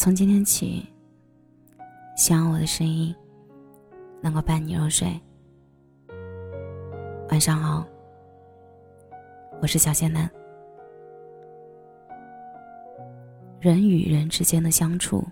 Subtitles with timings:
[0.00, 0.82] 从今天起，
[2.16, 3.14] 希望我的声音
[4.22, 5.06] 能够伴你入睡。
[7.28, 7.86] 晚上好，
[9.60, 10.26] 我是小仙男。
[13.60, 15.22] 人与人之间的相处、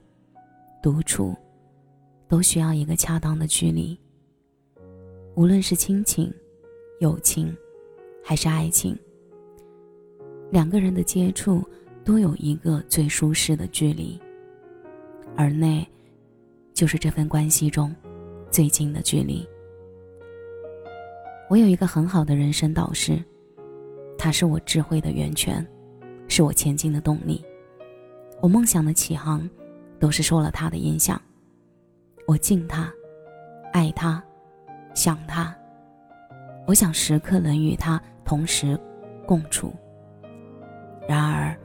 [0.82, 1.34] 独处，
[2.28, 3.98] 都需要一个恰当的距离。
[5.34, 6.30] 无论是亲情、
[7.00, 7.56] 友情，
[8.22, 8.94] 还是爱情，
[10.50, 11.64] 两个人的接触
[12.04, 14.20] 都有一个最舒适的距离，
[15.40, 15.86] 而那，
[16.74, 17.94] 就是这份关系中
[18.50, 19.48] 最近的距离。
[21.48, 23.22] 我有一个很好的人生导师，
[24.18, 25.64] 他是我智慧的源泉，
[26.26, 27.40] 是我前进的动力。
[28.40, 29.48] 我梦想的起航，
[30.00, 31.22] 都是受了他的影响。
[32.26, 32.92] 我敬他，
[33.72, 34.20] 爱他，
[34.92, 35.56] 想他。
[36.66, 38.76] 我想时刻能与他同时
[39.24, 39.72] 共处。
[41.08, 41.56] 然而，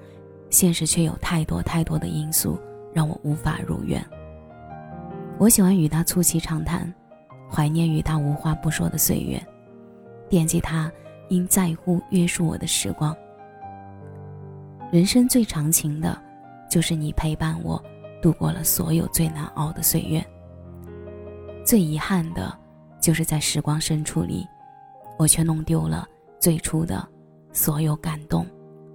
[0.52, 2.60] 现实却有太多太多的因素
[2.94, 4.04] 让我无法如愿。
[5.38, 6.94] 我喜欢与他促膝长谈，
[7.52, 9.42] 怀念与他无话不说的岁月，
[10.30, 10.92] 惦记他
[11.30, 13.16] 因在乎约束我的时光。
[14.92, 16.22] 人生最长情的。
[16.70, 17.80] 就是你陪伴我
[18.20, 20.26] 度过了所有最难熬的岁月。
[21.64, 22.52] 最遗憾的，
[23.00, 24.44] 就是在时光深处里，
[25.20, 26.08] 我却弄丢了
[26.40, 27.08] 最初的
[27.52, 28.44] 所有感动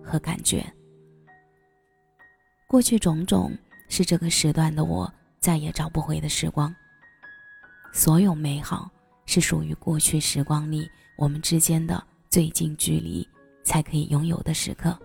[0.02, 0.66] 和感觉。
[2.66, 3.56] 过去种种，
[3.89, 6.75] 是这个时段的我再也找不回的时光。
[7.92, 8.91] 所有美好，
[9.27, 13.27] 是属于过去时光里我们之间的最近距离
[13.64, 14.97] 才可以拥有的时刻。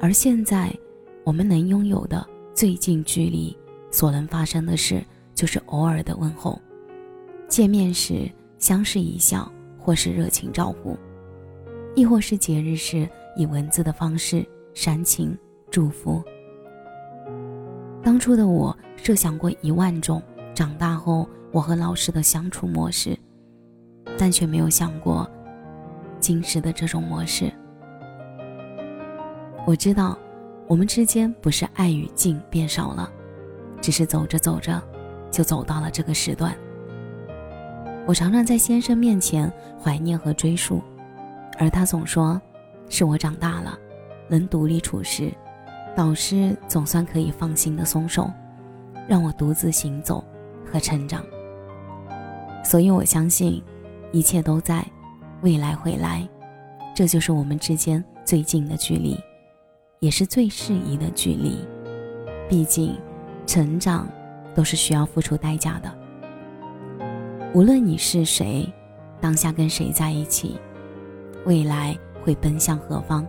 [0.00, 0.70] 而现在。
[1.24, 3.58] 我们能拥有的最近距离，
[3.90, 6.56] 所能发生的事就是偶尔的问候，
[7.48, 10.96] 见面时相视一笑，或是热情招呼，
[11.96, 15.36] 亦或是节日时以文字的方式煽情
[15.68, 16.22] 祝福。
[18.06, 20.22] 当初的我设想过一万种
[20.54, 23.18] 长大后我和老师的相处模式，
[24.16, 25.28] 但却没有想过
[26.20, 27.52] 今时的这种模式。
[29.66, 30.16] 我知道。
[30.68, 33.08] 我们之间不是爱与敬变少了，
[33.80, 34.82] 只是走着走着，
[35.30, 36.56] 就走到了这个时段。
[38.04, 40.82] 我常常在先生面前怀念和追述，
[41.56, 42.40] 而他总说，
[42.88, 43.78] 是我长大了，
[44.28, 45.32] 能独立处事，
[45.96, 48.30] 导师总算可以放心的松手，
[49.08, 50.22] 让我独自行走
[50.70, 51.24] 和成长。
[52.62, 53.62] 所以我相信，
[54.12, 54.84] 一切都在，
[55.40, 56.28] 未来会来，
[56.94, 59.18] 这就是我们之间最近的距离。
[59.98, 61.66] 也是最适宜的距离，
[62.50, 62.94] 毕竟，
[63.46, 64.06] 成长
[64.54, 65.90] 都是需要付出代价的。
[67.54, 68.70] 无论你是谁，
[69.18, 70.60] 当下跟谁在一起，
[71.46, 73.26] 未来会奔向何方，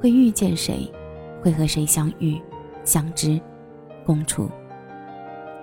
[0.00, 0.90] 会遇见谁，
[1.42, 2.40] 会和谁相遇、
[2.84, 3.40] 相知、
[4.06, 4.48] 共处，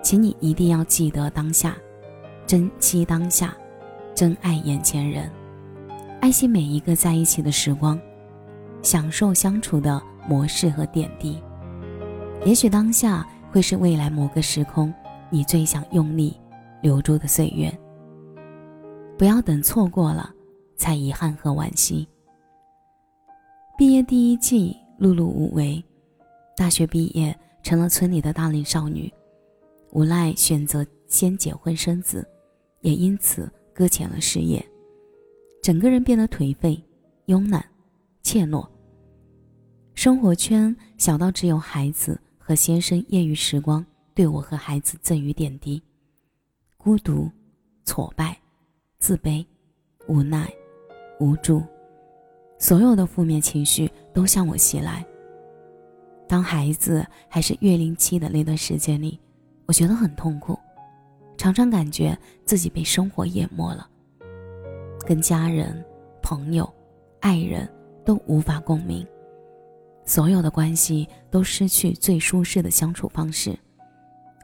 [0.02, 1.76] 请你一定要记得当下，
[2.46, 3.56] 珍惜当下，
[4.14, 5.28] 珍爱眼前人，
[6.20, 7.98] 爱惜每一个在一起的时光，
[8.82, 10.00] 享受相处的。
[10.28, 11.42] 模式和点滴，
[12.44, 14.92] 也许当下会是未来某个时空
[15.30, 16.38] 你最想用力
[16.82, 17.72] 留住的岁月。
[19.18, 20.30] 不要等错过了，
[20.76, 22.06] 才遗憾和惋惜。
[23.78, 25.82] 毕业第一季碌碌无为，
[26.54, 29.10] 大学毕业成了村里的大龄少女，
[29.92, 32.28] 无奈选择先结婚生子，
[32.82, 34.62] 也因此搁浅了事业，
[35.62, 36.78] 整个人变得颓废、
[37.28, 37.64] 慵懒、
[38.22, 38.68] 怯懦。
[39.94, 43.84] 生活圈小到只有孩子和先生业余时光
[44.14, 45.82] 对我和孩子赠予点滴，
[46.76, 47.30] 孤独、
[47.84, 48.38] 挫败、
[48.98, 49.42] 自卑、
[50.08, 50.46] 无奈、
[51.20, 51.62] 无助，
[52.60, 55.04] 所有的负面情绪都向我袭来。
[56.28, 59.18] 当孩子还是月龄期的那段时间里，
[59.66, 60.56] 我觉得很痛苦，
[61.38, 63.88] 常常感觉自己被生活淹没了，
[65.06, 65.82] 跟家人、
[66.22, 66.70] 朋友、
[67.18, 67.68] 爱人
[68.04, 69.04] 都无法共鸣。
[70.04, 73.58] 所有的关系都失去最舒适的相处方式，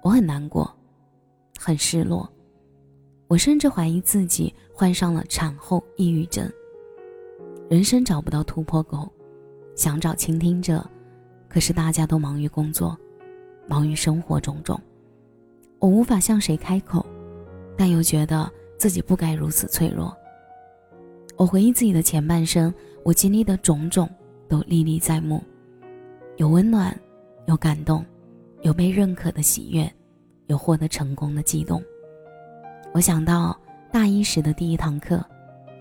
[0.02, 0.74] 我很难过，
[1.58, 2.28] 很失落，
[3.28, 6.50] 我甚至怀疑自己患上了产后抑郁症。
[7.68, 9.10] 人生找不到突破口，
[9.74, 10.88] 想找倾听者，
[11.48, 12.96] 可是大家都忙于工作，
[13.66, 14.80] 忙于生活种种，
[15.80, 17.04] 我无法向谁开口，
[17.76, 18.48] 但又觉得
[18.78, 20.16] 自己不该如此脆弱。
[21.36, 22.72] 我回忆自己的前半生，
[23.02, 24.08] 我经历的种种
[24.48, 25.42] 都历历在目。
[26.36, 26.96] 有温暖，
[27.46, 28.06] 有感动，
[28.62, 29.92] 有被认可的喜悦，
[30.46, 31.82] 有获得成功的激动。
[32.92, 33.58] 我想到
[33.90, 35.20] 大一时的第一堂课，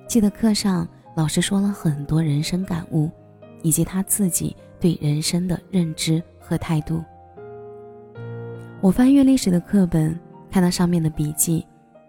[0.08, 3.10] 记得课上老师说了很多人生感悟，
[3.62, 7.02] 以及他自己对人生的认知和态度。
[8.82, 10.20] 我翻阅历史的课本，
[10.52, 11.66] 看到上面的笔记，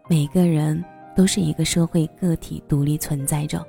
[0.09, 3.65] 每个人都是一个社会个体，独立存在着。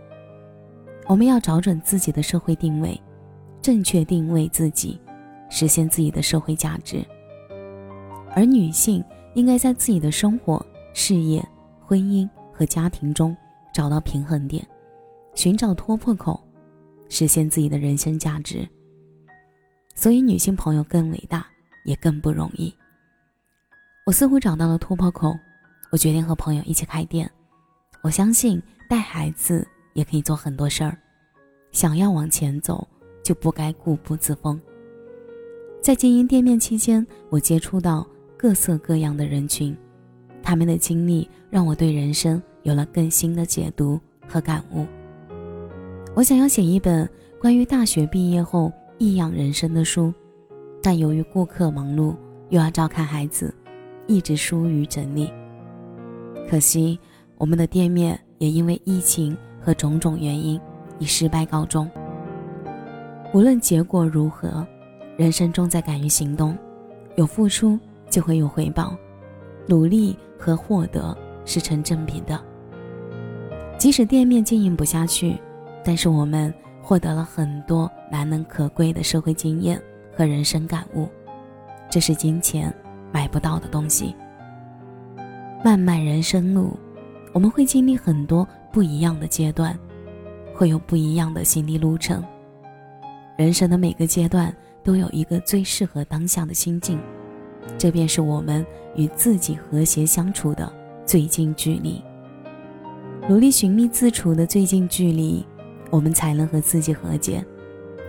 [1.05, 2.99] 我们要找准自己的社会定位，
[3.61, 4.99] 正确定位自己，
[5.49, 7.05] 实现自己的社会价值。
[8.33, 9.03] 而女性
[9.35, 11.47] 应该在自己的生活、事业、
[11.79, 13.37] 婚姻和家庭中
[13.71, 14.67] 找到平衡点，
[15.37, 16.43] 寻找突破口，
[17.09, 18.67] 实现自己的人生价值。
[19.93, 21.45] 所以，女性朋友更伟大，
[21.85, 22.73] 也更不容易。
[24.07, 25.37] 我似乎找到了突破口，
[25.91, 27.29] 我决定和朋友一起开店。
[28.01, 30.97] 我相信带孩子也可以做很多事儿，
[31.71, 32.87] 想要往前走，
[33.23, 34.59] 就不该固步自封。
[35.83, 39.77] 在经营店面期间，我接触到各色各样的人群，
[40.41, 44.87] 他们的经历让我对人生有了更新的解读和感悟。
[46.17, 47.07] 我想要写一本
[47.39, 48.73] 关于大学毕业后。
[48.97, 50.11] 异样人生的书，
[50.81, 52.15] 但由于顾客忙碌，
[52.49, 53.53] 又要照看孩子，
[54.07, 55.31] 一直疏于整理。
[56.49, 56.99] 可惜，
[57.37, 60.59] 我们的店面也因为疫情和种种原因，
[60.97, 61.87] 以失败告终。
[63.35, 64.65] 无论结果如何，
[65.15, 66.57] 人生重在敢于行动，
[67.17, 67.77] 有付出
[68.09, 68.97] 就会有回报，
[69.67, 71.15] 努力和获得
[71.45, 72.43] 是成正比的。
[73.77, 75.37] 即使店面经营不下去，
[75.87, 76.53] 但是我们。
[76.79, 79.77] 获得了很多难能可贵的社会经验
[80.15, 81.05] 和人生感悟，
[81.89, 82.73] 这是金钱
[83.11, 84.15] 买不到的东西。
[85.61, 86.79] 漫漫人生路，
[87.33, 89.77] 我们会经历很多不一样的阶段，
[90.55, 92.23] 会有不一样的心理路程。
[93.37, 96.97] 人生的每个阶段都有一个最适合当下的心境，
[97.77, 100.71] 这便是我们与自己和谐相处的
[101.05, 102.01] 最近距离。
[103.27, 105.45] 努力寻觅自处的最近距离。
[105.89, 107.43] 我们才能和自己和解，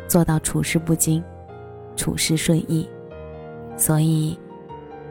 [0.06, 1.22] 做到处事不惊，
[1.96, 2.88] 处事顺意。
[3.76, 4.38] 所以，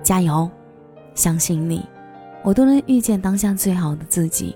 [0.04, 0.50] 加油，
[1.14, 1.86] 相信你，
[2.44, 4.56] 我都能遇见当下最好的自己。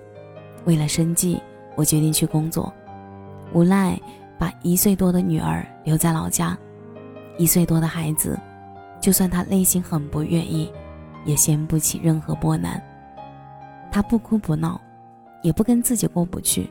[0.66, 1.42] 为了生计，
[1.75, 2.72] 我决定去工作，
[3.54, 4.00] 无奈
[4.38, 6.58] 把一岁多的女儿留在老家。
[7.38, 8.38] 一岁多的孩子，
[9.00, 10.72] 就算他内心很不愿意，
[11.25, 12.81] 也掀不起任何波澜。
[13.92, 14.80] 他不哭不闹，
[15.42, 16.69] 也不跟自己过不去。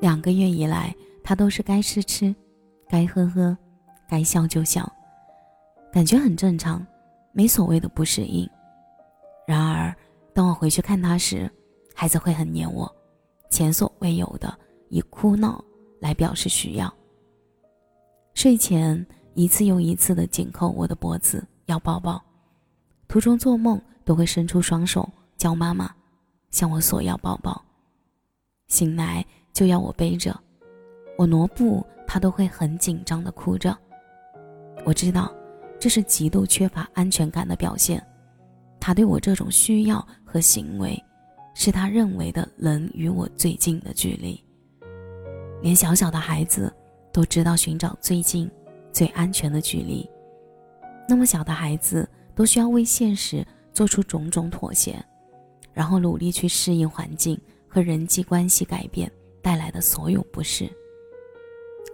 [0.00, 2.34] 两个月以来，他都是该吃吃，
[2.88, 3.56] 该喝喝，
[4.08, 4.90] 该笑就笑，
[5.92, 6.86] 感觉很正常，
[7.32, 8.48] 没所谓的不适应。
[9.44, 9.92] 然而，
[10.32, 11.50] 当我回去看他时，
[11.94, 12.90] 孩子会很黏我，
[13.50, 14.56] 前所未有的
[14.88, 15.62] 以哭闹
[16.00, 16.92] 来表示需要。
[18.34, 19.04] 睡前
[19.34, 22.22] 一次又一次的紧扣我的脖子要抱抱，
[23.08, 25.92] 途中做梦都会伸出双手叫妈妈，
[26.52, 27.60] 向我索要抱抱。
[28.68, 29.26] 醒来。
[29.52, 30.38] 就要我背着，
[31.16, 33.76] 我挪步，他都会很紧张的哭着。
[34.84, 35.34] 我知道，
[35.78, 38.04] 这是极度缺乏安全感的表现。
[38.80, 40.96] 他对我这种需要和行为，
[41.54, 44.42] 是他认为的能与我最近的距离。
[45.60, 46.72] 连小小的孩子
[47.12, 48.48] 都知道寻找最近、
[48.92, 50.08] 最安全的距离，
[51.08, 55.04] 那么小的孩子都需要为现实做出种种妥协，
[55.72, 57.36] 然后努力去适应环境
[57.66, 59.10] 和人际关系改变。
[59.42, 60.68] 带来的所有不适，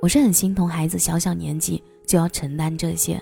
[0.01, 3.21] 我是很心疼孩子小小年纪就要承担这些，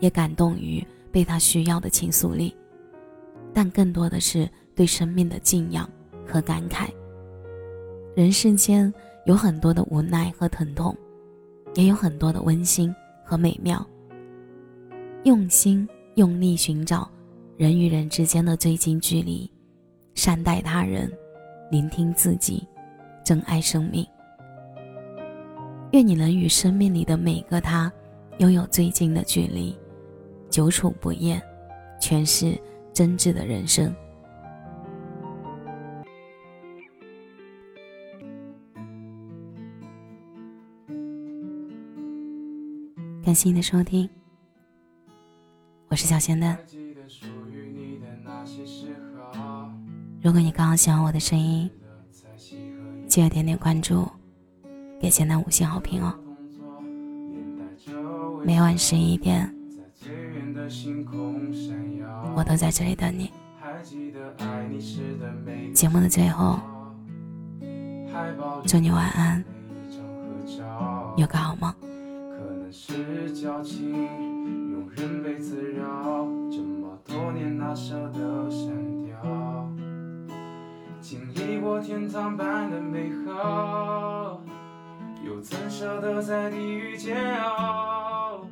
[0.00, 2.54] 也感动于被他需要的倾诉力，
[3.52, 5.88] 但更多的是对生命的敬仰
[6.26, 6.88] 和感慨。
[8.14, 8.92] 人世间
[9.26, 10.96] 有很多的无奈和疼痛，
[11.74, 13.84] 也有很多的温馨和美妙。
[15.24, 17.08] 用心用力寻找
[17.56, 19.50] 人与人之间的最近距离，
[20.14, 21.10] 善待他人，
[21.70, 22.66] 聆听自己。
[23.24, 24.06] 珍爱生命，
[25.92, 27.92] 愿你能与生命里的每个他
[28.38, 29.78] 拥有最近的距离，
[30.50, 31.40] 久处不厌，
[32.00, 32.60] 诠释
[32.92, 33.94] 真挚的人生。
[43.24, 44.10] 感谢你的收听，
[45.88, 46.58] 我是小仙嫩。
[50.20, 51.70] 如果你刚好喜欢我的声音。
[53.12, 54.08] 记得点点关注，
[54.98, 56.14] 给简单五星好评哦！
[58.42, 59.54] 每晚十一点，
[62.34, 63.30] 我都在这里等你。
[65.74, 66.58] 节目的最后，
[68.66, 69.44] 祝你晚安，
[71.18, 71.70] 有个好梦。
[81.02, 84.40] 经历过天堂般的美好，
[85.26, 88.46] 又怎舍得在地狱煎熬？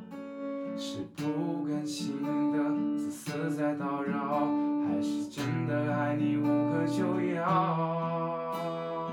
[0.76, 2.20] 是不甘心
[2.52, 4.48] 的自私在叨扰，
[4.84, 9.12] 还是真的爱你无可救药？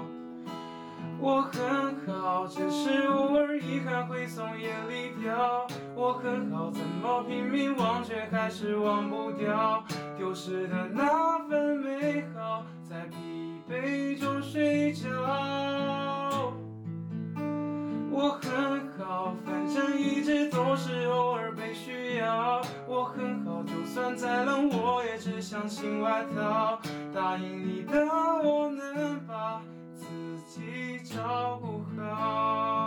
[1.19, 5.67] 我很好，只是偶尔遗憾会从眼里掉。
[5.95, 9.83] 我很好，怎么拼命忘却，还是忘不掉
[10.17, 11.16] 丢失的那。
[18.19, 22.59] 我很好，反正一直都是偶尔被需要。
[22.87, 26.79] 我很好，就算再冷，我也只想新外套。
[27.13, 28.03] 答应你的，
[28.43, 29.61] 我能把
[29.93, 30.07] 自
[30.47, 32.86] 己照顾好。